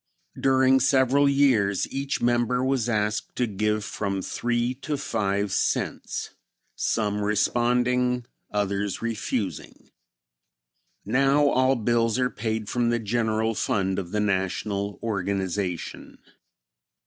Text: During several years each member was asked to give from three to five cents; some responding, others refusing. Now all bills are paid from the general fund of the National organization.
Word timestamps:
During 0.39 0.79
several 0.79 1.29
years 1.29 1.87
each 1.93 2.23
member 2.23 2.63
was 2.63 2.89
asked 2.89 3.35
to 3.35 3.45
give 3.45 3.85
from 3.85 4.23
three 4.23 4.73
to 4.81 4.97
five 4.97 5.51
cents; 5.51 6.31
some 6.75 7.21
responding, 7.23 8.25
others 8.49 9.03
refusing. 9.03 9.91
Now 11.05 11.47
all 11.49 11.75
bills 11.75 12.17
are 12.17 12.31
paid 12.31 12.67
from 12.67 12.89
the 12.89 12.97
general 12.97 13.53
fund 13.53 13.99
of 13.99 14.09
the 14.09 14.19
National 14.19 14.99
organization. 15.03 16.17